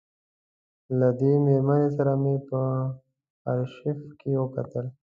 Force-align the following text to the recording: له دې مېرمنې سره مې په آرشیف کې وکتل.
له 0.99 1.09
دې 1.19 1.33
مېرمنې 1.45 1.87
سره 1.95 2.13
مې 2.21 2.35
په 2.49 2.59
آرشیف 3.51 3.99
کې 4.19 4.29
وکتل. 4.41 4.85